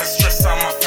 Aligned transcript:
of 0.00 0.06
stress 0.06 0.46
on 0.46 0.58
my 0.58 0.81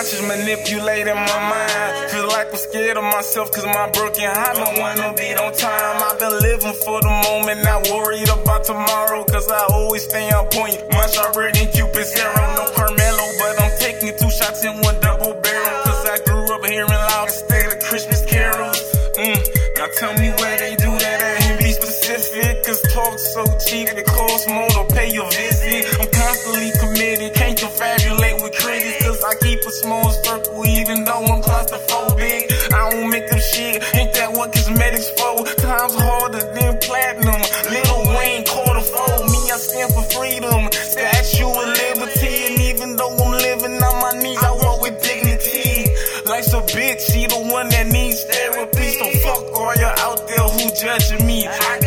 conscience 0.00 0.26
manipulating 0.26 1.14
my 1.14 1.40
mind. 1.52 2.10
Feel 2.10 2.28
like 2.28 2.48
I'm 2.48 2.56
scared 2.56 2.96
of 2.96 3.04
myself 3.04 3.52
cause 3.52 3.66
my 3.66 3.90
broken 3.92 4.24
heart 4.24 4.56
don't 4.56 4.78
wanna 4.80 5.12
beat 5.12 5.36
on 5.36 5.52
time. 5.52 6.00
I've 6.00 6.18
been 6.18 6.40
living 6.40 6.72
for 6.72 7.04
the 7.04 7.12
moment, 7.28 7.60
not 7.64 7.84
worried 7.92 8.28
about 8.32 8.64
tomorrow 8.64 9.24
cause 9.24 9.50
I 9.50 9.60
always 9.68 10.04
stay 10.04 10.30
on 10.32 10.48
point. 10.48 10.80
Much 10.96 11.12
sharper 11.14 11.52
than 11.52 11.68
Cupid's 11.68 12.16
arrow, 12.16 12.48
no 12.56 12.64
Carmelo, 12.72 13.26
but 13.40 13.60
I'm 13.60 13.72
taking 13.78 14.16
two 14.16 14.30
shots 14.30 14.64
in 14.64 14.80
one 14.80 14.96
double 15.00 15.36
barrel 15.36 15.82
cause 15.84 16.06
I 16.08 16.16
grew 16.24 16.48
up 16.48 16.64
hearing 16.64 16.88
loud 16.88 17.28
instead 17.28 17.68
of 17.68 17.78
Christmas 17.84 18.24
carols. 18.24 18.80
Mm. 19.20 19.36
Now 19.76 19.88
tell 20.00 20.14
me 20.16 20.32
where 20.40 20.56
they 20.56 20.76
do 20.76 20.96
that 20.96 21.20
at 21.20 21.44
and 21.44 21.58
be 21.58 21.72
specific 21.72 22.64
cause 22.64 22.80
talk's 22.88 23.34
so 23.34 23.44
cheap 23.68 23.88
it 23.92 24.06
costs 24.06 24.48
more 24.48 24.68
to 24.80 24.84
pay 24.96 25.12
your 25.12 25.28
visit. 25.28 25.84
I'm 26.00 26.08
constantly 26.08 26.72
committed, 26.80 27.34
can't 27.34 27.58
confabulate 27.58 28.40
with 28.40 28.49
keep 29.70 29.84
small 29.84 30.10
circle 30.10 30.66
even 30.66 31.04
though 31.04 31.24
I'm 31.24 31.42
claustrophobic. 31.42 32.72
I 32.72 32.90
don't 32.90 33.10
make 33.10 33.30
up 33.32 33.38
shit, 33.38 33.82
ain't 33.94 34.12
that 34.14 34.32
what 34.32 34.52
cosmetics 34.52 35.10
for? 35.10 35.44
Times 35.62 35.94
harder 35.94 36.42
than 36.54 36.78
platinum. 36.78 37.42
Lil 37.70 37.98
Wayne 38.16 38.42
a 38.42 38.82
foe, 38.82 39.24
me 39.26 39.40
I 39.50 39.58
stand 39.58 39.92
for 39.94 40.02
freedom. 40.14 40.70
Statue 40.72 41.46
of 41.46 41.68
liberty, 41.68 42.34
and 42.46 42.60
even 42.60 42.96
though 42.96 43.16
I'm 43.16 43.32
living 43.32 43.82
on 43.82 43.96
my 44.00 44.22
knees, 44.22 44.42
I 44.42 44.50
walk 44.52 44.82
with 44.82 45.02
dignity. 45.02 45.90
Life's 46.26 46.52
a 46.52 46.60
bitch, 46.62 47.00
she 47.10 47.26
the 47.26 47.40
one 47.50 47.68
that 47.70 47.86
needs 47.86 48.24
therapy. 48.24 48.90
So 48.98 49.06
fuck 49.22 49.42
all 49.54 49.74
you 49.74 49.90
out 50.06 50.26
there 50.28 50.48
who 50.48 50.70
judging 50.74 51.26
me. 51.26 51.46
I 51.46 51.79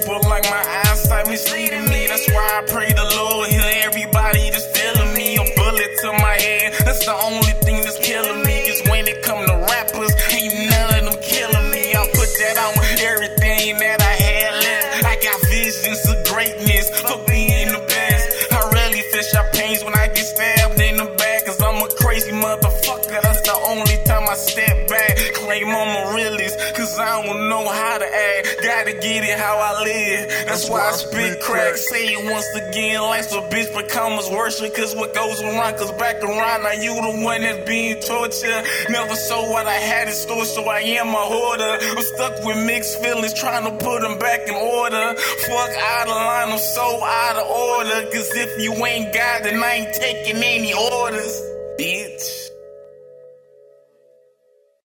people 0.00 0.20
like 0.28 0.44
my 0.44 0.64
eyesight 0.84 1.26
misleading 1.26 1.84
me. 1.88 2.06
That's 2.06 2.28
why 2.30 2.60
I 2.60 2.70
pray 2.70 2.92
the 2.92 3.04
Lord 3.16 3.48
heal 3.48 3.64
everybody 3.84 4.50
that's 4.50 4.66
feeling 4.76 5.14
me. 5.14 5.36
A 5.36 5.44
bullet 5.56 5.90
to 6.02 6.12
my 6.20 6.36
head, 6.38 6.74
that's 6.84 7.04
the 7.06 7.14
only 7.14 7.55
step 24.36 24.88
back. 24.88 25.16
Claim 25.34 25.68
I'm 25.68 26.08
a 26.08 26.14
realist, 26.14 26.58
cause 26.76 26.98
I 26.98 27.22
don't 27.22 27.48
know 27.48 27.68
how 27.68 27.98
to 27.98 28.06
act. 28.06 28.56
Gotta 28.62 28.92
get 28.92 29.24
it 29.24 29.38
how 29.38 29.56
I 29.58 29.82
live, 29.82 30.46
that's 30.46 30.68
why 30.68 30.88
I 30.88 30.92
spit 30.92 31.40
crack. 31.40 31.76
Say 31.76 32.14
it 32.14 32.30
once 32.30 32.46
again, 32.54 33.00
life's 33.02 33.32
a 33.32 33.40
bitch, 33.48 33.72
but 33.74 33.88
commas 33.88 34.28
worship. 34.30 34.74
Cause 34.74 34.94
what 34.94 35.14
goes 35.14 35.40
around 35.42 35.76
comes 35.78 35.92
back 35.92 36.22
around. 36.22 36.62
Now 36.62 36.72
you 36.72 36.94
the 36.94 37.24
one 37.24 37.42
that's 37.42 37.66
being 37.66 38.00
tortured. 38.00 38.64
Never 38.90 39.14
saw 39.14 39.50
what 39.50 39.66
I 39.66 39.74
had 39.74 40.08
in 40.08 40.14
store, 40.14 40.44
so 40.44 40.68
I 40.68 40.80
am 40.80 41.08
a 41.08 41.24
hoarder. 41.24 41.78
I'm 41.80 42.02
stuck 42.14 42.44
with 42.44 42.66
mixed 42.66 43.02
feelings, 43.02 43.34
trying 43.34 43.64
to 43.64 43.84
put 43.84 44.02
them 44.02 44.18
back 44.18 44.48
in 44.48 44.54
order. 44.54 45.14
Fuck 45.16 45.70
out 45.76 46.08
of 46.08 46.16
line, 46.16 46.52
I'm 46.52 46.58
so 46.58 47.04
out 47.04 47.36
of 47.36 47.46
order. 47.48 48.10
Cause 48.12 48.30
if 48.36 48.62
you 48.62 48.72
ain't 48.84 49.14
God, 49.14 49.44
then 49.44 49.62
I 49.62 49.72
ain't 49.72 49.94
taking 49.94 50.42
any 50.42 50.72
orders, 50.74 51.42
bitch. 51.78 52.45